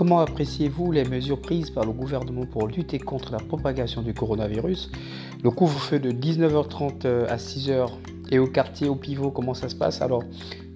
comment 0.00 0.20
appréciez-vous 0.20 0.92
les 0.92 1.04
mesures 1.04 1.42
prises 1.42 1.68
par 1.68 1.84
le 1.84 1.92
gouvernement 1.92 2.46
pour 2.46 2.66
lutter 2.66 2.98
contre 2.98 3.32
la 3.32 3.38
propagation 3.38 4.00
du 4.00 4.14
coronavirus? 4.14 4.90
Le 5.44 5.50
couvre-feu 5.50 5.98
de 5.98 6.10
19h30 6.10 7.04
euh, 7.04 7.26
à 7.28 7.36
6h 7.36 7.86
et 8.30 8.38
au 8.38 8.46
quartier, 8.46 8.88
au 8.88 8.94
pivot, 8.94 9.30
comment 9.30 9.52
ça 9.52 9.68
se 9.68 9.74
passe? 9.74 10.00
Alors, 10.00 10.22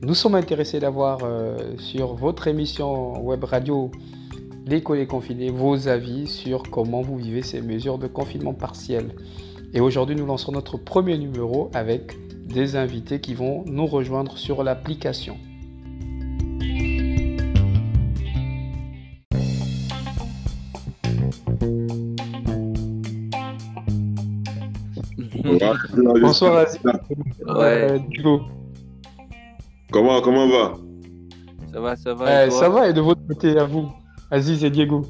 nous 0.02 0.12
sommes 0.12 0.34
intéressés 0.34 0.78
d'avoir 0.78 1.20
euh, 1.22 1.56
sur 1.78 2.12
votre 2.12 2.48
émission 2.48 3.24
web 3.24 3.44
radio 3.44 3.90
L'école 4.66 4.98
est 4.98 5.06
confinée, 5.06 5.48
vos 5.48 5.88
avis 5.88 6.26
sur 6.26 6.62
comment 6.64 7.00
vous 7.00 7.16
vivez 7.16 7.40
ces 7.40 7.62
mesures 7.62 7.96
de 7.96 8.08
confinement 8.08 8.52
partiel. 8.52 9.14
Et 9.72 9.80
aujourd'hui, 9.80 10.16
nous 10.16 10.26
lançons 10.26 10.52
notre 10.52 10.76
premier 10.76 11.16
numéro 11.16 11.70
avec 11.72 12.12
des 12.46 12.76
invités 12.76 13.22
qui 13.22 13.32
vont 13.32 13.64
nous 13.64 13.86
rejoindre 13.86 14.36
sur 14.36 14.62
l'application. 14.62 15.38
Bonsoir 26.20 26.56
Aziz. 26.58 26.80
Ouais. 26.84 26.92
Euh, 27.46 27.98
comment, 29.90 30.20
comment 30.20 30.48
va? 30.48 30.74
Ça 31.72 31.80
va, 31.80 31.96
ça 31.96 32.14
va. 32.14 32.46
Eh, 32.46 32.50
ça 32.50 32.68
va 32.68 32.88
et 32.88 32.92
de 32.92 33.00
votre 33.00 33.26
côté 33.26 33.58
à 33.58 33.64
vous, 33.64 33.88
Aziz 34.30 34.64
et 34.64 34.70
Diego? 34.70 35.02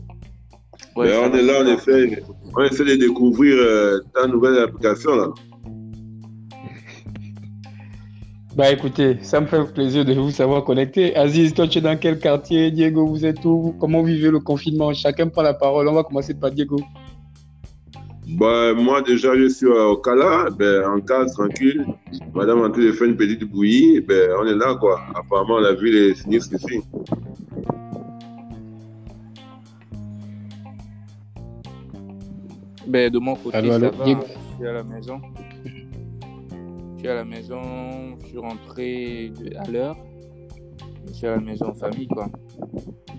Ouais, 0.97 1.09
ben, 1.11 1.31
On 1.31 1.37
est 1.37 1.43
là, 1.43 1.55
on 1.61 1.67
essaie, 1.67 2.23
on 2.57 2.63
essaie 2.65 2.85
de 2.85 2.95
découvrir 2.97 3.57
euh, 3.59 4.01
ta 4.15 4.27
nouvelle 4.27 4.59
application 4.59 5.15
là. 5.17 5.29
Bah 8.57 8.71
écoutez, 8.71 9.19
ça 9.23 9.41
me 9.41 9.47
fait 9.47 9.65
plaisir 9.75 10.05
de 10.05 10.13
vous 10.15 10.31
savoir 10.31 10.63
connecter. 10.63 11.17
Aziz, 11.17 11.53
toi 11.55 11.67
tu 11.67 11.79
es 11.79 11.81
dans 11.81 11.99
quel 11.99 12.21
quartier? 12.21 12.71
Diego, 12.71 13.05
vous 13.05 13.27
êtes 13.27 13.45
où? 13.45 13.75
Comment 13.81 14.03
vivez 14.05 14.31
le 14.31 14.39
confinement? 14.39 14.95
Chacun 14.95 15.27
prend 15.29 15.43
la 15.43 15.55
parole. 15.55 15.89
On 15.89 15.93
va 15.93 16.05
commencer 16.05 16.35
par 16.35 16.53
Diego. 16.53 16.77
Bah, 18.27 18.73
moi 18.75 19.03
déjà 19.03 19.37
je 19.37 19.49
suis 19.49 19.67
au 19.67 19.97
Cala, 19.97 20.49
ben, 20.59 20.85
en 20.85 21.01
cas 21.01 21.27
tranquille. 21.27 21.87
Madame 22.35 22.61
en 22.61 22.71
train 22.71 22.83
de 22.83 22.93
faire 22.93 23.07
une 23.07 23.17
petite 23.17 23.45
bouillie, 23.45 24.01
ben, 24.01 24.31
on 24.41 24.47
est 24.47 24.55
là 24.55 24.77
quoi. 24.81 25.01
Apparemment 25.15 25.61
la 25.61 25.75
ville 25.75 25.97
est 25.97 26.15
sinistre 26.15 26.55
ici. 26.55 26.81
Ben, 32.87 33.11
de 33.11 33.19
mon 33.19 33.35
côté, 33.35 33.71
ça 33.71 33.79
va. 33.79 33.91
Je 34.05 34.57
suis 34.57 34.67
à 34.67 34.73
la 34.73 34.85
maison 34.85 35.21
à 37.09 37.15
la 37.15 37.25
maison, 37.25 37.61
je 38.23 38.27
suis 38.27 38.39
rentré 38.39 39.33
à 39.57 39.71
l'heure. 39.71 39.97
Je 41.07 41.13
suis 41.13 41.27
à 41.27 41.33
la 41.33 41.41
maison 41.41 41.67
en 41.67 41.75
famille, 41.75 42.09
quoi. 42.09 42.29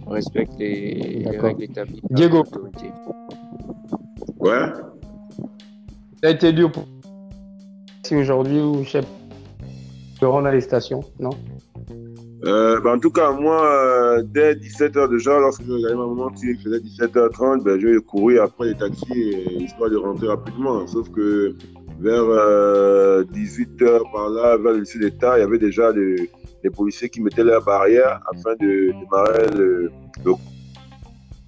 On 0.08 0.12
respecte 0.12 0.54
les, 0.58 1.26
règles 1.40 1.64
établies. 1.64 2.02
Diego. 2.10 2.44
Ouais. 4.40 4.72
Ça 6.22 6.30
a 6.30 6.32
été 6.32 6.54
dur 6.54 6.72
pour. 6.72 6.88
Si 8.04 8.16
aujourd'hui 8.16 8.60
ou 8.60 8.84
chef 8.84 9.06
de 10.22 10.26
rendre 10.26 10.48
à 10.48 10.52
les 10.52 10.62
stations, 10.62 11.02
non? 11.20 11.32
Euh, 12.46 12.80
ben, 12.82 12.96
en 12.96 13.00
tout 13.00 13.10
cas, 13.10 13.32
moi, 13.32 13.66
euh, 13.66 14.24
dès 14.24 14.54
17h 14.54 15.10
déjà, 15.10 15.40
lorsque 15.40 15.64
je 15.64 15.72
regardais 15.72 15.96
ma 15.96 16.06
maman 16.06 16.30
qui 16.30 16.56
faisait 16.56 16.78
17h30, 16.78 17.64
ben, 17.64 17.80
je 17.80 17.98
courir 18.00 18.44
après 18.44 18.68
les 18.68 18.76
taxis, 18.76 19.32
histoire 19.60 19.90
de 19.90 19.98
rentrer 19.98 20.28
rapidement. 20.28 20.86
Sauf 20.86 21.10
que 21.10 21.56
vers 22.00 22.24
18h 22.24 23.84
euh, 23.84 24.00
par 24.14 24.30
là, 24.30 24.58
vers 24.58 24.74
le 24.74 24.80
lycée 24.80 25.00
d'État, 25.00 25.38
il 25.38 25.42
y 25.42 25.44
avait 25.44 25.58
déjà 25.58 25.92
des, 25.92 26.30
policiers 26.76 27.10
qui 27.10 27.22
mettaient 27.22 27.44
la 27.44 27.60
barrière 27.60 28.22
afin 28.34 28.56
de 28.56 28.92
démarrer 28.92 29.48
le, 29.56 29.92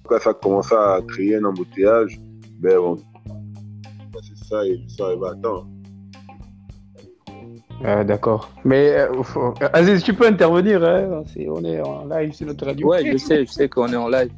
Quand 0.06 0.18
ça 0.20 0.32
commençait 0.32 0.76
à 0.76 1.00
créer 1.08 1.36
un 1.36 1.44
embouteillage, 1.44 2.20
ben 2.60 2.76
bon, 2.76 2.98
ça, 4.48 4.66
et 4.66 4.80
ça 4.88 5.06
arrive 5.06 5.24
à 5.24 5.34
temps. 5.34 5.66
Ah, 7.84 8.02
D'accord. 8.02 8.50
Mais 8.64 8.92
euh, 8.96 9.22
Aziz, 9.72 10.02
tu 10.02 10.12
peux 10.12 10.26
intervenir. 10.26 10.82
Hein 10.82 11.22
on 11.48 11.64
est 11.64 11.80
en 11.80 12.06
live 12.06 12.32
sur 12.32 12.46
notre 12.46 12.66
radio. 12.66 12.88
Ouais, 12.88 13.12
je 13.12 13.16
sais, 13.16 13.46
je 13.46 13.52
sais 13.52 13.68
qu'on 13.68 13.92
est 13.92 13.96
en 13.96 14.08
live. 14.08 14.30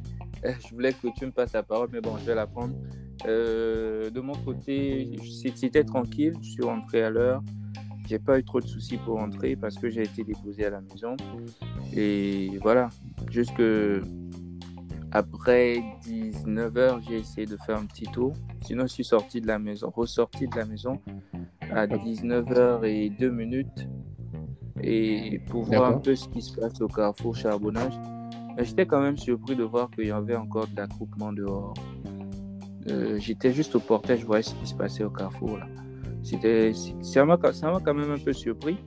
Je 0.43 0.73
voulais 0.73 0.93
que 0.93 1.07
tu 1.17 1.25
me 1.25 1.31
passes 1.31 1.53
la 1.53 1.63
parole, 1.63 1.89
mais 1.91 2.01
bon, 2.01 2.17
je 2.19 2.25
vais 2.25 2.35
la 2.35 2.47
prendre. 2.47 2.73
Euh, 3.27 4.09
de 4.09 4.19
mon 4.19 4.33
côté, 4.33 5.15
c'était 5.55 5.83
tranquille. 5.83 6.33
Je 6.41 6.49
suis 6.49 6.63
rentré 6.63 7.03
à 7.03 7.09
l'heure. 7.09 7.41
J'ai 8.07 8.19
pas 8.19 8.37
eu 8.39 8.43
trop 8.43 8.59
de 8.59 8.67
soucis 8.67 8.97
pour 8.97 9.15
rentrer 9.15 9.55
parce 9.55 9.77
que 9.77 9.89
j'ai 9.89 10.03
été 10.03 10.23
déposé 10.23 10.65
à 10.65 10.69
la 10.71 10.81
maison. 10.81 11.15
Et 11.95 12.57
voilà, 12.61 12.89
jusque 13.29 13.61
après 15.11 15.83
19h, 16.03 17.01
j'ai 17.07 17.17
essayé 17.17 17.45
de 17.45 17.57
faire 17.57 17.77
un 17.77 17.85
petit 17.85 18.05
tour. 18.05 18.33
Sinon, 18.61 18.83
je 18.83 18.93
suis 18.93 19.03
sorti 19.03 19.41
de 19.41 19.47
la 19.47 19.59
maison, 19.59 19.91
ressorti 19.93 20.47
de 20.47 20.55
la 20.55 20.65
maison 20.65 21.01
à 21.69 21.87
19h 21.87 22.85
et 22.85 23.09
2 23.09 23.29
minutes 23.29 23.87
et 24.83 25.39
pour 25.47 25.63
voir 25.63 25.85
un 25.85 25.99
peu 25.99 26.15
ce 26.15 26.27
qui 26.29 26.41
se 26.41 26.59
passe 26.59 26.79
au 26.81 26.87
carrefour 26.87 27.35
charbonnage. 27.35 27.93
J'étais 28.57 28.85
quand 28.85 29.01
même 29.01 29.17
surpris 29.17 29.55
de 29.55 29.63
voir 29.63 29.89
qu'il 29.91 30.07
y 30.07 30.11
avait 30.11 30.35
encore 30.35 30.67
de 30.67 30.75
l'accroupement 30.75 31.31
dehors. 31.31 31.73
Euh, 32.89 33.17
j'étais 33.19 33.51
juste 33.51 33.75
au 33.75 33.79
portail, 33.79 34.17
je 34.19 34.25
voyais 34.25 34.43
ce 34.43 34.55
qui 34.55 34.67
se 34.67 34.75
passait 34.75 35.03
au 35.03 35.09
carrefour. 35.09 35.57
Là. 35.57 35.67
C'était, 36.23 36.73
ça 37.01 37.25
m'a 37.25 37.37
quand 37.37 37.93
même 37.93 38.11
un 38.11 38.17
peu 38.17 38.33
surpris. 38.33 38.77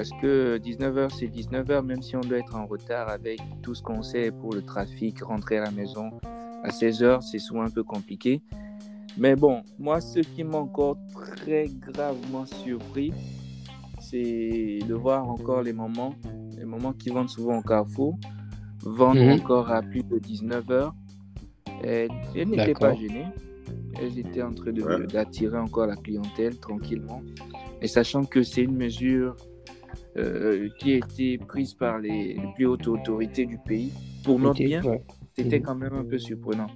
Parce 0.00 0.12
que 0.12 0.56
19h, 0.56 1.10
c'est 1.14 1.26
19h, 1.26 1.84
même 1.84 2.00
si 2.00 2.16
on 2.16 2.22
doit 2.22 2.38
être 2.38 2.56
en 2.56 2.64
retard 2.64 3.10
avec 3.10 3.38
tout 3.60 3.74
ce 3.74 3.82
qu'on 3.82 4.02
sait 4.02 4.30
pour 4.30 4.54
le 4.54 4.62
trafic, 4.62 5.20
rentrer 5.22 5.58
à 5.58 5.64
la 5.64 5.70
maison 5.70 6.08
à 6.64 6.70
16h, 6.70 7.20
c'est 7.20 7.38
souvent 7.38 7.64
un 7.64 7.68
peu 7.68 7.82
compliqué. 7.82 8.40
Mais 9.18 9.36
bon, 9.36 9.60
moi, 9.78 10.00
ce 10.00 10.20
qui 10.20 10.42
m'a 10.42 10.56
encore 10.56 10.96
très 11.36 11.66
gravement 11.68 12.46
surpris, 12.46 13.12
c'est 14.00 14.78
de 14.88 14.94
voir 14.94 15.28
encore 15.28 15.60
les 15.60 15.74
moments, 15.74 16.14
les 16.56 16.64
moments 16.64 16.94
qui 16.94 17.10
vendent 17.10 17.28
souvent 17.28 17.58
au 17.58 17.62
carrefour, 17.62 18.18
vendre 18.82 19.20
mhm. 19.20 19.38
encore 19.42 19.70
à 19.70 19.82
plus 19.82 20.02
de 20.02 20.18
19h 20.18 20.92
elles, 21.84 22.08
n'étaient 22.34 22.72
pas 22.72 22.94
gênées. 22.94 23.26
Elles 24.00 24.18
étaient 24.18 24.40
en 24.40 24.54
train 24.54 24.72
d'attirer 24.72 25.58
encore 25.58 25.88
la 25.88 25.96
clientèle 25.96 26.58
tranquillement. 26.58 27.20
Et 27.82 27.86
sachant 27.86 28.24
que 28.24 28.42
c'est 28.42 28.62
une 28.62 28.76
mesure 28.76 29.36
euh, 30.16 30.68
qui 30.78 30.94
a 30.94 30.96
été 30.96 31.38
prise 31.38 31.74
par 31.74 31.98
les, 31.98 32.36
plus 32.56 32.66
hautes 32.66 32.88
autorités 32.88 33.46
du 33.46 33.58
pays 33.58 33.92
pour 34.24 34.38
notre 34.38 34.62
bien, 34.62 34.82
c'était 35.36 35.60
mhm. 35.60 35.64
quand 35.64 35.74
même 35.76 35.94
un 35.94 36.04
peu 36.04 36.18
surprenant. 36.18 36.66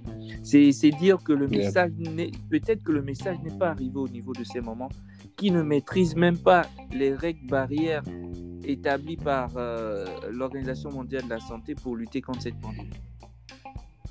C'est 0.43 0.71
dire 0.99 1.17
que 1.23 1.33
le 1.33 1.47
message, 1.47 1.91
peut-être 2.49 2.83
que 2.83 2.91
le 2.91 3.01
message 3.01 3.37
n'est 3.43 3.57
pas 3.57 3.69
arrivé 3.69 3.95
au 3.95 4.07
niveau 4.07 4.33
de 4.33 4.43
ces 4.43 4.61
moments, 4.61 4.89
qui 5.35 5.51
ne 5.51 5.61
maîtrisent 5.61 6.15
même 6.15 6.37
pas 6.37 6.65
les 6.93 7.13
règles 7.13 7.47
barrières 7.47 8.03
établies 8.65 9.17
par 9.17 9.51
euh, 9.57 10.05
l'Organisation 10.31 10.89
mondiale 10.91 11.23
de 11.25 11.29
la 11.29 11.39
santé 11.39 11.75
pour 11.75 11.95
lutter 11.95 12.21
contre 12.21 12.41
cette 12.41 12.59
pandémie. 12.59 12.89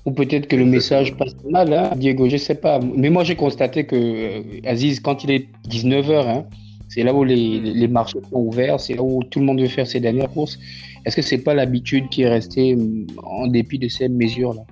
Ou 0.04 0.10
peut-être 0.10 0.48
que 0.48 0.56
le 0.56 0.66
message 0.66 1.16
passe 1.16 1.34
mal, 1.48 1.72
hein, 1.72 1.92
Diego, 1.96 2.28
je 2.28 2.36
sais 2.36 2.56
pas. 2.56 2.78
Mais 2.78 3.08
moi, 3.08 3.24
j'ai 3.24 3.36
constaté 3.36 3.86
que 3.86 3.96
euh, 3.96 4.60
Aziz, 4.64 5.00
quand 5.00 5.24
il 5.24 5.30
est 5.30 5.48
19h, 5.68 6.28
hein, 6.28 6.46
c'est 6.94 7.02
là 7.02 7.12
où 7.12 7.24
les, 7.24 7.58
les, 7.58 7.88
marchés 7.88 8.20
sont 8.30 8.38
ouverts, 8.38 8.78
c'est 8.78 8.94
là 8.94 9.02
où 9.02 9.24
tout 9.24 9.40
le 9.40 9.46
monde 9.46 9.60
veut 9.60 9.66
faire 9.66 9.86
ses 9.86 9.98
dernières 9.98 10.30
courses. 10.30 10.60
Est-ce 11.04 11.16
que 11.16 11.22
c'est 11.22 11.42
pas 11.42 11.52
l'habitude 11.52 12.08
qui 12.08 12.22
est 12.22 12.28
restée 12.28 12.76
mm, 12.76 13.06
en 13.24 13.48
dépit 13.48 13.80
de 13.80 13.88
ces 13.88 14.08
mesures-là? 14.08 14.62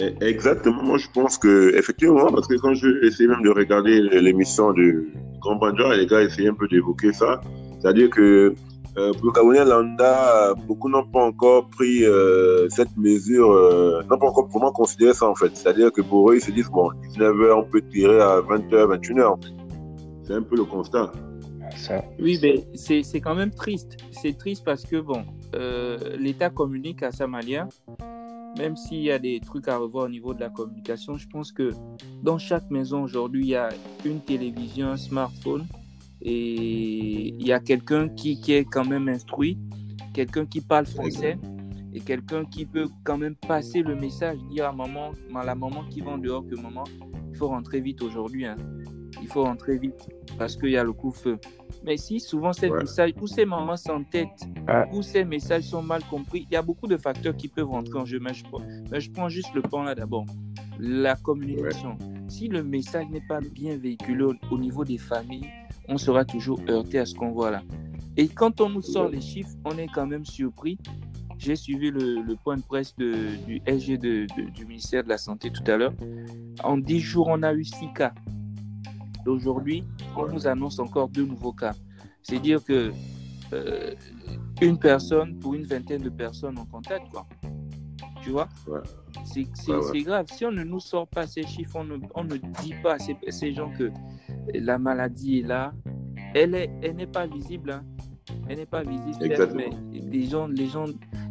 Eh, 0.00 0.12
Exactement. 0.20 0.82
Moi, 0.82 0.98
je 0.98 1.06
pense 1.14 1.38
que, 1.38 1.76
effectivement, 1.78 2.26
parce 2.32 2.48
que 2.48 2.54
quand 2.54 2.74
j'ai 2.74 2.92
essayé 3.06 3.28
même 3.28 3.42
de 3.42 3.50
regarder 3.50 4.00
l'émission 4.00 4.72
de 4.72 5.06
Grand 5.40 5.54
Bandja, 5.54 5.94
les 5.94 6.06
gars 6.06 6.22
essayaient 6.22 6.48
un 6.48 6.54
peu 6.54 6.66
d'évoquer 6.66 7.12
ça. 7.12 7.40
C'est-à-dire 7.80 8.10
que 8.10 8.56
euh, 8.98 9.12
pour 9.12 9.26
le 9.26 9.32
Camerounais 9.32 9.64
lambda, 9.64 10.54
beaucoup 10.66 10.88
n'ont 10.88 11.06
pas 11.06 11.22
encore 11.22 11.68
pris 11.68 12.04
euh, 12.04 12.68
cette 12.68 12.96
mesure, 12.96 13.52
euh, 13.52 14.02
n'ont 14.10 14.18
pas 14.18 14.26
encore 14.26 14.48
vraiment 14.48 14.72
considéré 14.72 15.14
ça 15.14 15.26
en 15.26 15.36
fait. 15.36 15.52
C'est-à-dire 15.54 15.92
que 15.92 16.02
pour 16.02 16.32
eux, 16.32 16.34
ils 16.34 16.42
se 16.42 16.50
disent, 16.50 16.68
bon, 16.68 16.90
19h, 17.16 17.52
on 17.52 17.62
peut 17.62 17.80
tirer 17.80 18.20
à 18.20 18.40
20h, 18.40 18.98
21h 18.98 19.24
en 19.24 19.36
fait. 19.36 19.61
C'est 20.32 20.38
un 20.38 20.42
peu 20.42 20.56
le 20.56 20.64
constat. 20.64 21.12
Oui, 22.18 22.38
mais 22.40 22.64
c'est 22.74 23.20
quand 23.20 23.34
même 23.34 23.50
triste. 23.50 23.98
C'est 24.12 24.38
triste 24.38 24.64
parce 24.64 24.86
que, 24.86 24.96
bon, 24.96 25.26
l'État 26.18 26.48
communique 26.48 27.02
à 27.02 27.12
sa 27.12 27.26
manière. 27.26 27.68
Même 28.56 28.74
s'il 28.74 29.02
y 29.02 29.10
a 29.10 29.18
des 29.18 29.40
trucs 29.40 29.68
à 29.68 29.76
revoir 29.76 30.06
au 30.06 30.08
niveau 30.08 30.32
de 30.32 30.40
la 30.40 30.48
communication, 30.48 31.18
je 31.18 31.28
pense 31.28 31.52
que 31.52 31.72
dans 32.22 32.38
chaque 32.38 32.70
maison 32.70 33.02
aujourd'hui, 33.02 33.42
il 33.42 33.48
y 33.48 33.56
a 33.56 33.68
une 34.06 34.20
télévision, 34.20 34.88
un 34.88 34.96
smartphone 34.96 35.66
et 36.22 37.28
il 37.28 37.46
y 37.46 37.52
a 37.52 37.60
quelqu'un 37.60 38.08
qui, 38.08 38.40
qui, 38.40 38.54
est 38.54 38.64
quand 38.64 38.86
même 38.86 39.10
instruit, 39.10 39.58
quelqu'un 40.14 40.46
qui 40.46 40.62
parle 40.62 40.86
français 40.86 41.38
et 41.92 42.00
quelqu'un 42.00 42.46
qui 42.46 42.64
peut 42.64 42.88
quand 43.04 43.18
même 43.18 43.36
passer 43.36 43.82
le 43.82 43.96
message, 43.96 44.38
dire 44.50 44.66
à 44.66 44.72
maman, 44.72 45.12
à 45.34 45.44
la 45.44 45.54
maman 45.54 45.84
qui 45.90 46.00
va 46.00 46.16
dehors 46.16 46.46
que 46.46 46.54
maman, 46.54 46.84
il 47.30 47.36
faut 47.36 47.48
rentrer 47.48 47.82
vite 47.82 48.00
aujourd'hui. 48.00 48.46
Hein. 48.46 48.56
Il 49.22 49.28
faut 49.28 49.44
rentrer 49.44 49.78
vite 49.78 50.08
parce 50.36 50.56
qu'il 50.56 50.70
y 50.70 50.76
a 50.76 50.84
le 50.84 50.92
coup-feu. 50.92 51.38
Mais 51.84 51.96
si 51.96 52.20
souvent 52.20 52.52
ces 52.52 52.70
messages, 52.70 53.12
ou 53.20 53.26
ces 53.26 53.44
moments 53.44 53.76
s'entêtent, 53.76 54.46
ou 54.92 55.02
ces 55.02 55.24
messages 55.24 55.64
sont 55.64 55.82
mal 55.82 56.02
compris, 56.04 56.46
il 56.50 56.54
y 56.54 56.56
a 56.56 56.62
beaucoup 56.62 56.86
de 56.86 56.96
facteurs 56.96 57.36
qui 57.36 57.48
peuvent 57.48 57.70
rentrer 57.70 57.98
en 57.98 58.04
jeu. 58.04 58.18
Mais 58.20 58.34
je, 58.34 58.44
mais 58.90 59.00
je 59.00 59.10
prends 59.10 59.28
juste 59.28 59.54
le 59.54 59.62
point 59.62 59.84
là 59.84 59.94
d'abord. 59.94 60.26
La 60.78 61.16
communication. 61.16 61.96
Si 62.28 62.48
le 62.48 62.62
message 62.62 63.06
n'est 63.10 63.26
pas 63.28 63.40
bien 63.40 63.76
véhiculé 63.76 64.24
au, 64.50 64.58
niveau 64.58 64.84
des 64.84 64.98
familles, 64.98 65.48
on 65.88 65.98
sera 65.98 66.24
toujours 66.24 66.60
heurté 66.68 66.98
à 66.98 67.06
ce 67.06 67.14
qu'on 67.14 67.30
voit 67.30 67.50
là. 67.50 67.62
Et 68.16 68.28
quand 68.28 68.60
on 68.60 68.68
nous 68.68 68.82
sort 68.82 69.08
les 69.08 69.20
chiffres, 69.20 69.54
on 69.64 69.76
est 69.78 69.88
quand 69.88 70.06
même 70.06 70.24
surpris. 70.24 70.78
J'ai 71.38 71.56
suivi 71.56 71.90
le, 71.90 72.36
point 72.44 72.56
de 72.56 72.62
presse 72.62 72.94
de, 72.96 73.36
du 73.46 73.60
SG 73.66 73.98
de, 73.98 74.26
du 74.52 74.64
ministère 74.64 75.02
de 75.02 75.08
la 75.08 75.18
Santé 75.18 75.50
tout 75.50 75.64
à 75.66 75.76
l'heure. 75.76 75.94
En 76.62 76.78
10 76.78 77.00
jours, 77.00 77.26
on 77.28 77.42
a 77.42 77.52
eu 77.52 77.64
6 77.64 77.92
cas. 77.94 78.14
Aujourd'hui, 79.26 79.84
on 80.16 80.26
nous 80.26 80.46
annonce 80.46 80.78
encore 80.78 81.08
deux 81.08 81.24
nouveaux 81.24 81.52
cas. 81.52 81.74
C'est 82.22 82.38
dire 82.38 82.62
que 82.62 82.92
euh, 83.52 83.94
une 84.60 84.78
personne 84.78 85.38
pour 85.38 85.54
une 85.54 85.64
vingtaine 85.64 86.02
de 86.02 86.08
personnes 86.08 86.58
en 86.58 86.64
contact, 86.64 87.08
quoi. 87.10 87.26
Tu 88.22 88.30
vois? 88.30 88.48
C'est 89.24 90.02
grave. 90.02 90.26
Si 90.32 90.46
on 90.46 90.52
ne 90.52 90.62
nous 90.62 90.80
sort 90.80 91.08
pas 91.08 91.26
ces 91.26 91.42
chiffres, 91.42 91.76
on 91.76 91.84
ne, 91.84 91.96
on 92.14 92.24
ne 92.24 92.36
dit 92.36 92.74
pas 92.82 92.94
à 92.94 92.98
ces, 92.98 93.52
gens 93.52 93.70
que 93.76 93.90
la 94.54 94.78
maladie 94.78 95.40
est 95.40 95.46
là. 95.46 95.72
Elle 96.34 96.50
n'est 96.52 96.70
elle 96.82 97.06
pas 97.08 97.26
visible. 97.26 97.72
Hein. 97.72 97.84
Elle 98.48 98.58
n'est 98.58 98.66
pas 98.66 98.82
visible, 98.82 99.18
mais 99.54 99.70
les 99.92 100.26
gens, 100.26 100.46
les, 100.46 100.66
gens, 100.66 100.84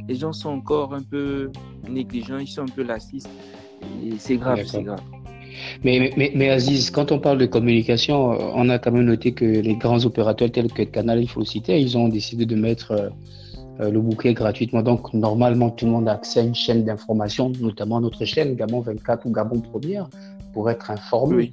les 0.08 0.16
gens 0.16 0.34
sont 0.34 0.50
encore 0.50 0.94
un 0.94 1.02
peu 1.02 1.52
négligents, 1.90 2.38
ils 2.38 2.48
sont 2.48 2.64
un 2.64 2.66
peu 2.66 2.84
laxistes. 2.84 3.30
c'est 4.18 4.38
grave, 4.38 4.64
c'est 4.66 4.84
grave. 4.84 5.02
Mais, 5.84 6.12
mais, 6.18 6.32
mais, 6.36 6.50
Aziz, 6.50 6.92
quand 6.92 7.12
on 7.12 7.20
parle 7.20 7.38
de 7.38 7.46
communication, 7.46 8.38
on 8.56 8.70
a 8.70 8.80
quand 8.80 8.92
même 8.92 9.06
noté 9.06 9.32
que 9.34 9.46
les 9.46 9.76
grands 9.76 10.04
opérateurs 10.06 10.52
tels 10.52 10.72
que 10.72 10.84
Canal, 10.84 11.22
il 11.22 11.30
faut 11.30 11.40
le 11.40 11.46
citer, 11.46 11.80
ils 11.80 11.98
ont 11.98 12.08
décidé 12.08 12.46
de 12.46 12.56
mettre 12.56 12.92
euh, 12.92 13.10
euh, 13.80 13.92
le 13.92 14.00
bouquet 14.00 14.34
gratuitement. 14.34 14.82
Donc, 14.82 15.14
normalement, 15.14 15.70
tout 15.70 15.86
le 15.86 15.92
monde 15.92 16.08
a 16.08 16.14
accès 16.14 16.42
à 16.42 16.44
une 16.44 16.56
chaîne 16.56 16.84
d'information, 16.84 17.52
notamment 17.60 18.00
notre 18.02 18.26
chaîne 18.26 18.56
Gabon 18.56 18.82
24 18.82 19.26
ou 19.26 19.32
Gabon 19.32 19.60
Première, 19.60 20.10
pour 20.54 20.70
être 20.70 20.92
informé. 20.92 21.52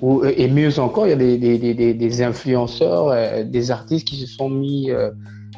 Ou, 0.00 0.24
et 0.24 0.48
mieux 0.48 0.78
encore, 0.80 1.06
il 1.06 1.10
y 1.10 1.12
a 1.12 1.16
des, 1.16 1.38
des, 1.38 1.58
des, 1.58 1.94
des 1.94 2.22
influenceurs, 2.22 3.08
euh, 3.08 3.44
des 3.44 3.70
artistes 3.70 4.06
qui 4.08 4.16
se 4.16 4.26
sont 4.26 4.50
mis 4.50 4.90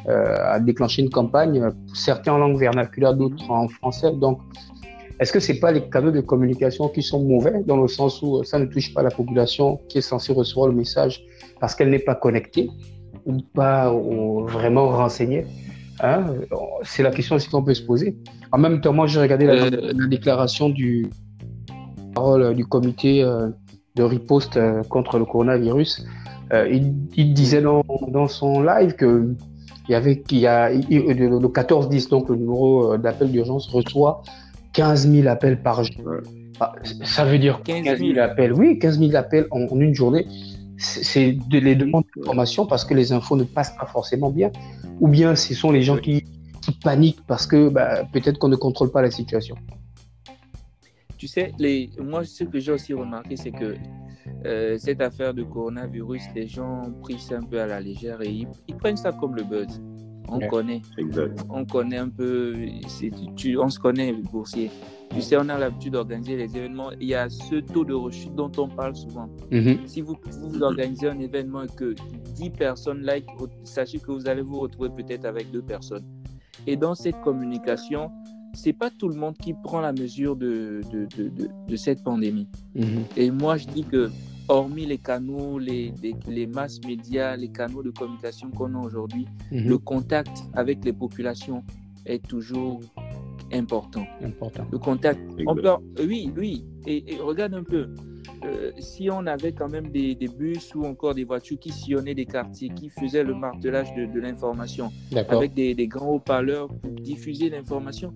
à 0.07 0.59
déclencher 0.59 1.01
une 1.01 1.09
campagne, 1.09 1.67
certains 1.95 2.33
en 2.33 2.37
langue 2.37 2.59
vernaculaire, 2.59 3.15
d'autres 3.15 3.49
en 3.49 3.67
français. 3.67 4.11
Donc, 4.11 4.37
est-ce 5.19 5.31
que 5.31 5.39
ce 5.39 5.51
n'est 5.51 5.59
pas 5.59 5.71
les 5.71 5.89
canaux 5.89 6.11
de 6.11 6.21
communication 6.21 6.89
qui 6.89 7.01
sont 7.01 7.23
mauvais, 7.23 7.63
dans 7.65 7.77
le 7.77 7.87
sens 7.87 8.21
où 8.21 8.43
ça 8.43 8.59
ne 8.59 8.65
touche 8.65 8.93
pas 8.93 9.01
la 9.01 9.11
population 9.11 9.79
qui 9.87 9.99
est 9.99 10.01
censée 10.01 10.33
recevoir 10.33 10.67
le 10.67 10.75
message 10.75 11.23
parce 11.59 11.73
qu'elle 11.73 11.89
n'est 11.89 11.99
pas 11.99 12.15
connectée 12.15 12.69
ou 13.25 13.37
pas 13.53 13.91
vraiment 13.91 14.89
renseignée 14.89 15.45
hein? 16.01 16.25
C'est 16.83 17.03
la 17.03 17.11
question 17.11 17.37
aussi 17.37 17.49
qu'on 17.49 17.63
peut 17.63 17.73
se 17.73 17.83
poser? 17.83 18.17
En 18.51 18.57
même 18.57 18.81
temps, 18.81 18.93
moi, 18.93 19.07
j'ai 19.07 19.21
regardé 19.21 19.45
la, 19.45 19.53
euh. 19.53 20.07
déclaration 20.09 20.69
du, 20.69 21.09
du 22.55 22.65
comité 22.65 23.23
euh, 23.23 23.49
de 23.95 24.03
riposte 24.03 24.57
euh, 24.57 24.83
contre 24.83 25.17
le 25.17 25.25
coronavirus. 25.25 26.05
il, 26.69 27.33
disait 27.33 27.61
dans, 27.61 27.83
dans, 28.09 28.27
son 28.27 28.61
live 28.61 28.93
que 28.93 29.33
il 29.87 29.91
y 29.91 29.95
avait, 29.95 30.23
y 30.31 30.47
a, 30.47 30.69
le 30.71 31.39
1410, 31.39 32.09
donc 32.09 32.29
le 32.29 32.35
numéro 32.35 32.97
d'appel 32.97 33.31
d'urgence, 33.31 33.67
reçoit 33.67 34.23
15 34.75 35.09
000 35.09 35.27
appels 35.27 35.61
par 35.61 35.83
jour. 35.83 36.21
Ah, 36.59 36.73
ça 37.03 37.25
veut 37.25 37.39
dire 37.39 37.61
15 37.63 37.97
000 37.97 38.19
appels. 38.19 38.53
Oui, 38.53 38.77
15 38.77 38.99
000 38.99 39.15
appels 39.15 39.47
en, 39.51 39.67
une 39.79 39.95
journée. 39.95 40.27
C'est 40.77 41.31
de 41.31 41.59
les 41.59 41.75
demandes 41.75 42.03
d'information 42.15 42.65
parce 42.65 42.83
que 42.83 42.93
les 42.93 43.13
infos 43.13 43.37
ne 43.37 43.45
passent 43.45 43.75
pas 43.77 43.85
forcément 43.85 44.29
bien. 44.29 44.51
Ou 44.99 45.07
bien 45.07 45.35
ce 45.35 45.53
sont 45.53 45.71
les 45.71 45.81
gens 45.81 45.97
qui, 45.97 46.23
paniquent 46.83 47.23
parce 47.27 47.45
que 47.45 47.69
bah, 47.69 48.05
peut-être 48.11 48.39
qu'on 48.39 48.47
ne 48.47 48.55
contrôle 48.55 48.91
pas 48.91 49.03
la 49.03 49.11
situation. 49.11 49.55
Tu 51.17 51.27
sais, 51.27 51.51
les... 51.59 51.91
moi, 51.99 52.23
ce 52.25 52.43
que 52.43 52.59
j'ai 52.59 52.71
aussi 52.71 52.93
remarqué, 52.93 53.37
c'est 53.37 53.51
que 53.51 53.75
euh, 54.45 54.75
cette 54.79 54.99
affaire 54.99 55.33
de 55.33 55.43
coronavirus, 55.43 56.23
les 56.35 56.47
gens 56.47 56.87
ont 56.87 56.91
pris 56.91 57.19
ça 57.19 57.37
un 57.37 57.43
peu 57.43 57.61
à 57.61 57.67
la 57.67 57.79
légère 57.79 58.21
et 58.21 58.29
ils, 58.29 58.47
ils 58.67 58.75
prennent 58.75 58.97
ça 58.97 59.11
comme 59.11 59.35
le 59.35 59.43
buzz. 59.43 59.79
On 60.27 60.39
connaît. 60.47 60.81
On 61.49 61.65
connaît 61.65 61.97
un 61.97 62.09
peu. 62.09 62.55
Tu, 63.35 63.57
on 63.57 63.69
se 63.69 63.79
connaît, 63.79 64.13
boursier. 64.13 64.71
Tu 65.11 65.21
sais, 65.21 65.37
on 65.37 65.47
a 65.49 65.57
l'habitude 65.57 65.93
d'organiser 65.93 66.35
les 66.35 66.57
événements. 66.57 66.91
Il 66.99 67.07
y 67.07 67.15
a 67.15 67.29
ce 67.29 67.55
taux 67.55 67.85
de 67.85 67.93
rechute 67.93 68.33
dont 68.35 68.51
on 68.57 68.67
parle 68.67 68.95
souvent. 68.95 69.29
Mm-hmm. 69.51 69.87
Si 69.87 70.01
vous, 70.01 70.15
vous, 70.41 70.63
organisez 70.63 71.09
un 71.09 71.19
événement 71.19 71.63
et 71.63 71.67
que 71.67 71.95
10 72.35 72.49
personnes 72.51 73.01
like, 73.01 73.25
sachez 73.63 73.99
que 73.99 74.11
vous 74.11 74.27
allez 74.27 74.41
vous 74.41 74.59
retrouver 74.59 74.89
peut-être 74.89 75.25
avec 75.25 75.51
deux 75.51 75.61
personnes. 75.61 76.05
Et 76.67 76.75
dans 76.75 76.95
cette 76.95 77.21
communication, 77.21 78.09
c'est 78.55 78.73
pas 78.73 78.89
tout 78.89 79.09
le 79.09 79.15
monde 79.15 79.37
qui 79.37 79.53
prend 79.53 79.81
la 79.81 79.93
mesure 79.93 80.35
de, 80.35 80.81
de, 80.91 81.07
de, 81.17 81.49
de 81.67 81.75
cette 81.75 82.03
pandémie. 82.03 82.47
Mm-hmm. 82.75 83.17
Et 83.17 83.31
moi, 83.31 83.57
je 83.57 83.67
dis 83.67 83.83
que 83.83 84.09
hormis 84.47 84.85
les 84.85 84.97
canaux, 84.97 85.59
les, 85.59 85.93
les, 86.27 86.47
masses 86.47 86.79
médias, 86.85 87.35
les 87.35 87.49
canaux 87.49 87.83
de 87.83 87.91
communication 87.91 88.49
qu'on 88.51 88.75
a 88.75 88.79
aujourd'hui, 88.79 89.27
mhm. 89.51 89.67
le 89.67 89.77
contact 89.77 90.43
avec 90.53 90.83
les 90.85 90.93
populations 90.93 91.63
est 92.05 92.25
toujours 92.25 92.81
important. 93.51 94.05
important. 94.21 94.65
Le 94.71 94.77
contact. 94.77 95.19
On 95.47 95.55
peut, 95.55 95.69
oui, 95.99 96.31
oui. 96.35 96.65
Et, 96.85 97.17
regarde 97.19 97.53
un 97.53 97.63
peu. 97.63 97.89
Euh, 98.43 98.71
si 98.77 99.09
on 99.09 99.25
avait 99.25 99.53
quand 99.53 99.69
même 99.69 99.89
des, 99.89 100.13
des, 100.13 100.27
bus 100.27 100.75
ou 100.75 100.83
encore 100.83 101.15
des 101.15 101.23
voitures 101.23 101.57
qui 101.57 101.71
sillonnaient 101.71 102.13
des 102.13 102.25
quartiers, 102.25 102.69
qui 102.69 102.89
faisaient 102.89 103.23
le 103.23 103.33
martelage 103.33 103.93
de, 103.95 104.05
de 104.05 104.19
l'information, 104.19 104.91
avec 105.29 105.53
des, 105.53 105.73
des 105.73 105.87
grands 105.87 106.09
haut-parleurs 106.09 106.67
pour 106.67 106.91
diffuser 106.91 107.49
l'information, 107.49 108.13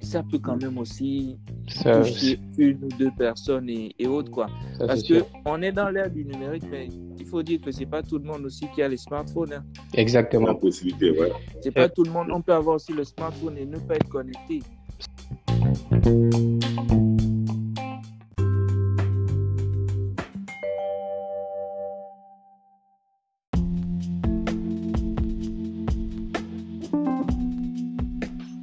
ça 0.00 0.22
peut 0.22 0.38
quand 0.38 0.60
même 0.60 0.78
aussi 0.78 1.38
toucher 1.82 2.40
une 2.56 2.84
ou 2.84 2.88
deux 2.98 3.10
personnes 3.16 3.68
et, 3.68 4.06
autres. 4.06 4.30
Quoi. 4.30 4.48
Parce 4.78 5.02
qu'on 5.02 5.62
est 5.62 5.72
dans 5.72 5.90
l'ère 5.90 6.10
du 6.10 6.24
numérique, 6.24 6.64
mais 6.70 6.88
il 7.18 7.26
faut 7.26 7.42
dire 7.42 7.60
que 7.60 7.70
c'est 7.70 7.86
pas 7.86 8.02
tout 8.02 8.18
le 8.18 8.24
monde 8.24 8.44
aussi 8.46 8.66
qui 8.74 8.82
a 8.82 8.88
les 8.88 8.96
smartphones. 8.96 9.52
Hein. 9.52 9.64
Exactement. 9.94 10.46
La 10.46 10.54
possibilité, 10.54 11.10
ouais. 11.10 11.32
C'est 11.60 11.72
pas 11.72 11.88
tout 11.88 12.04
le 12.04 12.10
monde. 12.10 12.28
On 12.32 12.40
peut 12.40 12.54
avoir 12.54 12.76
aussi 12.76 12.92
le 12.92 13.04
smartphone 13.04 13.58
et 13.58 13.66
ne 13.66 13.78
pas 13.78 13.96
être 13.96 14.08
connecté. 14.08 14.62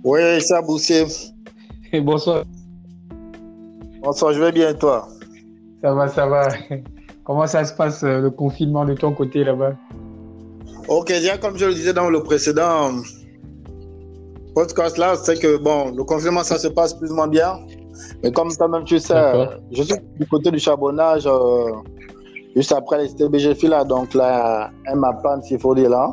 Oui, 0.04 0.40
ça, 0.40 0.62
Boussier. 0.62 1.06
Bonsoir. 2.02 2.44
Bonsoir, 4.04 4.34
je 4.34 4.40
vais 4.40 4.52
bien 4.52 4.70
et 4.70 4.78
toi? 4.78 5.08
Ça 5.82 5.94
va, 5.94 6.08
ça 6.08 6.26
va. 6.28 6.48
Comment 7.24 7.48
ça 7.48 7.64
se 7.64 7.74
passe 7.74 8.04
euh, 8.04 8.20
le 8.22 8.30
confinement 8.30 8.86
de 8.86 8.94
ton 8.94 9.14
côté 9.14 9.44
là-bas? 9.44 9.74
Ok, 10.88 11.08
déjà 11.08 11.38
comme 11.38 11.58
je 11.58 11.66
le 11.66 11.74
disais 11.74 11.94
dans 11.94 12.10
le 12.10 12.22
précédent 12.22 12.92
podcast 14.54 14.98
là, 14.98 15.16
c'est 15.16 15.40
que 15.40 15.58
bon, 15.58 15.92
le 15.96 16.04
confinement 16.04 16.44
ça 16.44 16.58
se 16.58 16.68
passe 16.68 16.94
plus 16.94 17.12
ou 17.12 17.16
moins 17.16 17.28
bien. 17.28 17.60
Mais 18.24 18.32
comme 18.32 18.54
toi-même 18.56 18.84
tu 18.84 19.00
sais, 19.00 19.16
je 19.72 19.84
suis 19.84 19.96
du 20.20 20.28
côté 20.28 20.52
du 20.52 20.60
charbonnage, 20.60 21.26
euh, 21.26 21.72
juste 22.56 22.72
après 22.72 23.00
les 23.00 23.10
STBG 23.10 23.68
là, 23.68 23.84
donc 23.84 24.14
là, 24.14 24.70
un 24.88 25.14
panne 25.24 25.42
s'il 25.44 25.60
faut 25.60 25.76
dire 25.76 25.90
là. 25.90 26.10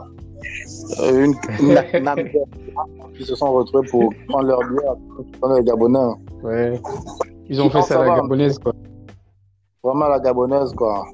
Euh, 1.01 1.27
une, 1.27 1.35
qui 3.17 3.25
se 3.25 3.35
sont 3.35 3.53
retrouvés 3.53 3.89
pour 3.89 4.13
prendre 4.29 4.49
leur 4.49 4.61
bière, 4.61 4.95
prendre 5.41 5.57
les 5.57 5.65
Gabonais. 5.65 6.15
Ouais. 6.43 6.81
Ils 7.49 7.61
ont 7.61 7.71
fait 7.71 7.83
ça 7.83 8.01
à 8.01 8.07
la 8.07 8.17
gabonaise, 8.17 8.59
quoi. 8.59 8.73
Vraiment 9.83 10.09
la 10.09 10.21
gabonaise, 10.21 10.73
quoi. 10.73 11.05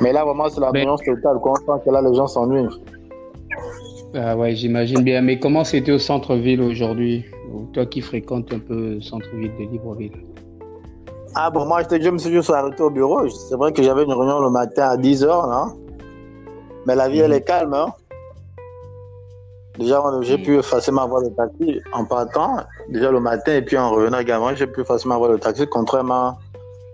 Mais 0.00 0.12
là, 0.12 0.24
vraiment, 0.24 0.48
c'est 0.48 0.60
la 0.60 0.70
Mais... 0.72 0.84
totale. 0.84 1.38
Quand 1.42 1.52
on 1.52 1.76
sent 1.76 1.82
que 1.84 1.90
là, 1.90 2.02
les 2.02 2.14
gens 2.14 2.26
s'ennuient. 2.26 2.68
Ah 4.14 4.36
ouais, 4.36 4.54
j'imagine 4.54 5.02
bien. 5.02 5.20
Mais 5.20 5.38
comment 5.38 5.64
c'était 5.64 5.92
au 5.92 5.98
centre-ville 5.98 6.60
aujourd'hui? 6.60 7.24
Toi 7.72 7.86
qui 7.86 8.00
fréquentes 8.00 8.52
un 8.52 8.58
peu 8.58 8.94
le 8.94 9.00
centre-ville 9.00 9.52
de 9.58 9.70
Libreville? 9.70 10.12
Ah 11.34 11.50
bon, 11.50 11.66
moi, 11.66 11.82
je 11.90 12.10
me 12.10 12.18
suis 12.18 12.32
juste 12.32 12.50
arrêté 12.50 12.82
au 12.82 12.90
bureau. 12.90 13.28
C'est 13.28 13.56
vrai 13.56 13.72
que 13.72 13.82
j'avais 13.82 14.04
une 14.04 14.12
réunion 14.12 14.40
le 14.40 14.50
matin 14.50 14.88
à 14.88 14.96
10h, 14.96 15.26
là. 15.26 15.66
Mais 16.86 16.94
la 16.94 17.08
vie, 17.08 17.18
elle 17.18 17.32
est 17.32 17.44
calme, 17.44 17.74
hein. 17.74 17.92
Déjà, 19.78 20.02
j'ai 20.22 20.38
pu 20.38 20.60
facilement 20.62 21.02
avoir 21.02 21.20
le 21.20 21.30
taxi 21.30 21.80
en 21.92 22.04
partant, 22.04 22.56
déjà 22.88 23.12
le 23.12 23.20
matin, 23.20 23.54
et 23.54 23.62
puis 23.62 23.78
en 23.78 23.90
revenant 23.90 24.18
également, 24.18 24.52
j'ai 24.54 24.66
pu 24.66 24.84
facilement 24.84 25.14
avoir 25.14 25.30
le 25.30 25.38
taxi, 25.38 25.66
contrairement 25.68 26.36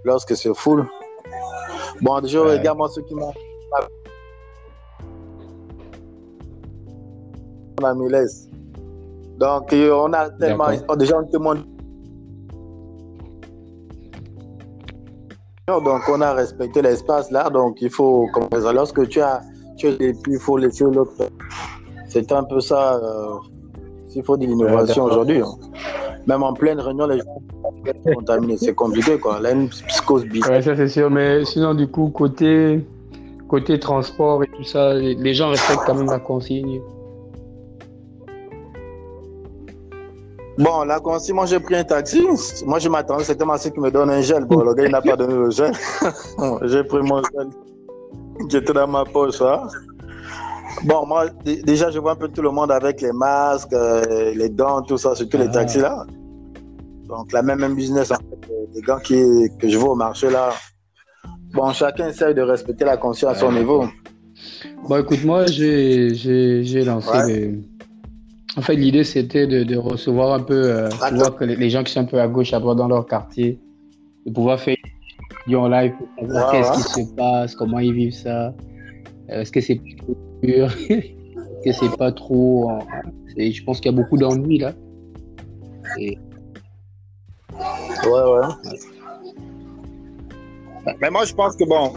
lorsque 0.04 0.36
c'est 0.36 0.54
full. 0.54 0.86
Bon, 2.02 2.20
déjà, 2.20 2.42
ouais. 2.42 2.58
également, 2.58 2.86
ceux 2.88 3.02
qui 3.02 3.14
m'ont. 3.14 3.32
On 7.80 7.84
a 7.84 7.94
mis 7.94 8.10
laisse. 8.10 8.48
Donc, 9.38 9.72
on 9.72 10.12
a 10.12 10.28
tellement. 10.30 10.68
Déjà, 10.96 11.18
on 11.18 11.24
témoigne. 11.24 11.64
donc 15.66 16.02
on 16.08 16.20
a 16.20 16.34
respecté 16.34 16.82
l'espace 16.82 17.30
là, 17.30 17.48
donc 17.48 17.80
il 17.80 17.88
faut, 17.88 18.28
lorsque 18.74 19.08
tu 19.08 19.20
as, 19.22 19.40
tu 19.78 19.88
as 19.88 19.92
il 19.98 20.38
faut 20.38 20.58
laisser 20.58 20.84
l'autre. 20.84 21.12
C'est 22.14 22.30
un 22.30 22.44
peu 22.44 22.60
ça, 22.60 22.94
euh, 22.94 23.38
s'il 24.06 24.22
faut 24.22 24.36
de 24.36 24.46
l'innovation 24.46 25.02
aujourd'hui. 25.02 25.40
Hein. 25.40 25.52
Même 26.28 26.44
en 26.44 26.52
pleine 26.52 26.78
réunion, 26.78 27.08
les 27.08 27.18
gens 27.18 27.24
sont 28.04 28.12
contaminés. 28.14 28.56
C'est 28.56 28.72
compliqué, 28.72 29.18
quoi. 29.18 29.40
Là, 29.40 29.50
une 29.50 29.68
psychose 29.68 30.24
bizarre. 30.26 30.52
Ouais, 30.52 30.62
ça 30.62 30.76
c'est 30.76 30.86
sûr, 30.86 31.10
mais 31.10 31.44
sinon, 31.44 31.74
du 31.74 31.88
coup, 31.88 32.10
côté, 32.10 32.86
côté 33.48 33.80
transport 33.80 34.44
et 34.44 34.46
tout 34.46 34.62
ça, 34.62 34.94
les 34.94 35.34
gens 35.34 35.48
respectent 35.48 35.82
quand 35.86 35.96
même 35.96 36.06
la 36.06 36.20
consigne. 36.20 36.80
Bon, 40.56 40.84
la 40.84 41.00
consigne, 41.00 41.34
moi 41.34 41.46
j'ai 41.46 41.58
pris 41.58 41.74
un 41.74 41.82
taxi. 41.82 42.24
Moi 42.64 42.78
je 42.78 42.88
m'attendais, 42.88 43.24
c'était 43.24 43.44
ma 43.44 43.58
qui 43.58 43.80
me 43.80 43.90
donne 43.90 44.10
un 44.10 44.20
gel. 44.20 44.44
Bon, 44.44 44.62
le 44.62 44.72
gars 44.74 44.84
il 44.84 44.92
n'a 44.92 45.02
pas 45.02 45.16
donné 45.16 45.34
le 45.34 45.50
gel. 45.50 45.72
j'ai 46.62 46.84
pris 46.84 47.02
mon 47.02 47.20
gel 47.24 47.48
qui 48.48 48.56
était 48.58 48.72
dans 48.72 48.86
ma 48.86 49.04
poche. 49.04 49.42
Hein. 49.42 49.62
Bon, 50.82 51.06
moi 51.06 51.26
déjà 51.44 51.90
je 51.90 51.98
vois 51.98 52.12
un 52.12 52.16
peu 52.16 52.28
tout 52.28 52.42
le 52.42 52.50
monde 52.50 52.70
avec 52.70 53.00
les 53.00 53.12
masques, 53.12 53.72
euh, 53.72 54.34
les 54.34 54.48
dents, 54.48 54.82
tout 54.82 54.98
ça, 54.98 55.14
surtout 55.14 55.38
les 55.38 55.48
ah. 55.48 55.52
taxis 55.52 55.78
là. 55.78 56.04
Donc 57.08 57.32
la 57.32 57.42
même, 57.42 57.60
même 57.60 57.74
business, 57.74 58.10
en 58.10 58.16
fait, 58.16 58.52
les 58.74 58.80
gars 58.82 58.98
qui, 59.02 59.22
que 59.58 59.68
je 59.68 59.78
vois 59.78 59.90
au 59.90 59.94
marché 59.94 60.30
là. 60.30 60.50
Bon, 61.52 61.72
chacun 61.72 62.08
essaye 62.08 62.34
de 62.34 62.42
respecter 62.42 62.84
la 62.84 62.96
conscience 62.96 63.36
à 63.36 63.40
son 63.40 63.52
niveau. 63.52 63.84
Bon, 64.88 64.96
écoute, 64.98 65.24
moi 65.24 65.46
j'ai 65.46 66.84
lancé 66.84 67.54
en 68.56 68.62
fait, 68.62 68.76
l'idée, 68.76 69.02
c'était 69.02 69.46
de, 69.46 69.76
recevoir 69.76 70.32
un 70.32 70.40
peu, 70.40 70.54
euh, 70.54 70.88
voir 70.88 71.34
que 71.34 71.44
les, 71.44 71.70
gens 71.70 71.82
qui 71.82 71.92
sont 71.92 72.00
un 72.00 72.04
peu 72.04 72.20
à 72.20 72.28
gauche, 72.28 72.52
à 72.52 72.60
droite 72.60 72.78
dans 72.78 72.86
leur 72.86 73.06
quartier, 73.06 73.58
de 74.26 74.32
pouvoir 74.32 74.60
faire 74.60 74.76
en 75.52 75.68
live 75.68 75.92
pour 75.98 76.28
savoir 76.28 76.52
qu'est-ce 76.52 76.94
qui 76.94 77.04
se 77.04 77.14
passe, 77.14 77.54
comment 77.56 77.80
ils 77.80 77.92
vivent 77.92 78.14
ça. 78.14 78.54
Euh, 79.30 79.40
est-ce 79.40 79.50
que 79.50 79.60
c'est 79.60 79.80
que 81.64 81.72
c'est 81.72 81.96
pas 81.96 82.12
trop. 82.12 82.70
Je 83.36 83.64
pense 83.64 83.80
qu'il 83.80 83.90
y 83.90 83.94
a 83.94 83.96
beaucoup 83.96 84.16
d'ennuis 84.16 84.58
là. 84.58 84.72
Ouais, 85.96 86.16
ouais. 88.06 88.42
Mais 91.00 91.10
moi, 91.10 91.24
je 91.24 91.34
pense 91.34 91.56
que 91.56 91.64
bon, 91.64 91.92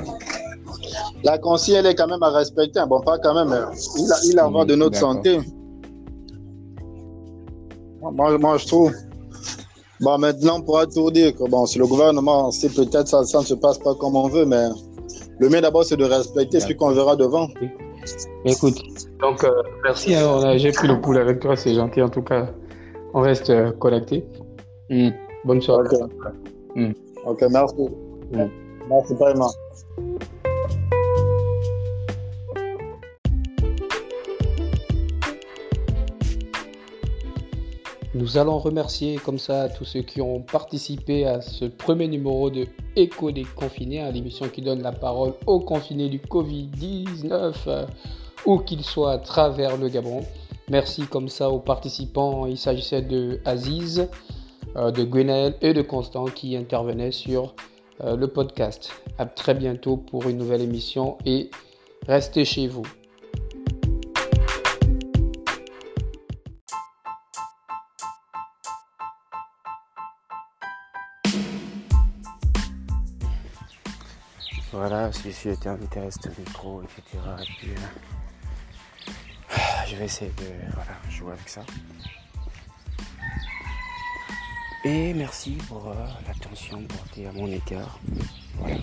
la 1.23 1.37
consigne, 1.37 1.75
elle 1.75 1.87
est 1.87 1.95
quand 1.95 2.07
même 2.07 2.23
à 2.23 2.29
respecter. 2.29 2.79
Bon, 2.87 3.01
pas 3.01 3.17
quand 3.19 3.33
même. 3.33 3.49
Il, 3.97 4.11
a, 4.11 4.15
il 4.25 4.39
a 4.39 4.65
de 4.65 4.75
notre 4.75 4.97
santé. 4.97 5.39
Moi, 8.01 8.57
je 8.57 8.67
trouve. 8.67 8.93
Bon, 9.99 10.17
maintenant, 10.19 10.59
on 10.59 10.61
pourra 10.61 10.85
tout 10.85 11.09
dire 11.09 11.35
que 11.35 11.49
bon, 11.49 11.65
si 11.65 11.79
le 11.79 11.87
gouvernement, 11.87 12.51
si 12.51 12.69
peut-être 12.69 13.07
ça, 13.07 13.23
ça, 13.23 13.39
ne 13.39 13.45
se 13.45 13.55
passe 13.55 13.79
pas 13.79 13.95
comme 13.95 14.15
on 14.15 14.27
veut, 14.27 14.45
mais 14.45 14.67
le 15.39 15.49
mieux 15.49 15.59
d'abord, 15.59 15.83
c'est 15.83 15.97
de 15.97 16.05
respecter 16.05 16.59
ce 16.59 16.71
qu'on 16.73 16.91
verra 16.91 17.15
devant. 17.15 17.47
Écoute, 18.45 18.81
donc 19.19 19.43
euh, 19.43 19.51
merci, 19.83 20.15
hein, 20.15 20.57
j'ai 20.57 20.71
pris 20.71 20.87
le 20.87 20.99
pouls 20.99 21.17
avec 21.17 21.39
toi, 21.39 21.55
c'est 21.55 21.73
gentil 21.73 22.01
en 22.01 22.09
tout 22.09 22.21
cas. 22.21 22.49
On 23.13 23.21
reste 23.21 23.49
euh, 23.49 23.71
connecté. 23.71 24.25
Hmm. 24.89 25.09
Bonne 25.43 25.61
soirée. 25.61 25.87
Ok, 25.93 26.33
mm. 26.75 26.91
okay 27.25 27.47
merci. 27.49 27.89
Mm. 28.31 28.45
Merci 28.89 29.13
vraiment. 29.15 29.49
Nous 38.17 38.39
allons 38.39 38.57
remercier 38.57 39.17
comme 39.17 39.37
ça 39.37 39.69
tous 39.69 39.85
ceux 39.85 40.01
qui 40.01 40.21
ont 40.21 40.41
participé 40.41 41.27
à 41.27 41.39
ce 41.39 41.65
premier 41.65 42.07
numéro 42.07 42.49
de 42.49 42.65
Écho 42.95 43.29
des 43.29 43.43
confinés, 43.43 44.01
à 44.01 44.09
l'émission 44.09 44.49
qui 44.49 44.63
donne 44.63 44.81
la 44.81 44.91
parole 44.91 45.33
aux 45.45 45.59
confinés 45.59 46.09
du 46.09 46.17
Covid-19, 46.17 47.53
euh, 47.67 47.85
où 48.47 48.57
qu'ils 48.57 48.83
soient 48.83 49.11
à 49.11 49.17
travers 49.19 49.77
le 49.77 49.87
Gabon. 49.89 50.21
Merci 50.67 51.03
comme 51.03 51.29
ça 51.29 51.51
aux 51.51 51.59
participants. 51.59 52.47
Il 52.47 52.57
s'agissait 52.57 53.03
de 53.03 53.39
Aziz, 53.45 54.09
euh, 54.75 54.89
de 54.89 55.03
Gwenaël 55.03 55.53
et 55.61 55.75
de 55.75 55.83
Constant 55.83 56.25
qui 56.25 56.57
intervenaient 56.57 57.11
sur 57.11 57.53
euh, 58.03 58.15
le 58.15 58.27
podcast. 58.27 58.89
À 59.19 59.27
très 59.27 59.53
bientôt 59.53 59.95
pour 59.95 60.27
une 60.27 60.39
nouvelle 60.39 60.61
émission 60.61 61.19
et 61.27 61.51
restez 62.07 62.45
chez 62.45 62.67
vous. 62.67 62.87
Voilà, 74.71 75.09
je 75.11 75.49
était 75.49 75.69
invité 75.69 75.99
à 75.99 76.03
rester 76.03 76.29
micro, 76.37 76.81
etc. 76.81 77.23
Et 77.39 77.45
puis, 77.57 77.71
euh, 77.71 79.11
je 79.87 79.95
vais 79.95 80.05
essayer 80.05 80.31
de 80.31 81.09
jouer 81.09 81.31
avec 81.31 81.47
ça. 81.47 81.63
Et 84.83 85.13
merci 85.13 85.57
pour 85.67 85.87
euh, 85.87 85.95
l'attention 86.27 86.83
portée 86.83 87.27
à 87.27 87.31
mon 87.31 87.47
égard. 87.47 87.99
Voilà. 88.55 88.77